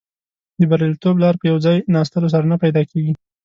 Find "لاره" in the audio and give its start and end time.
1.23-1.37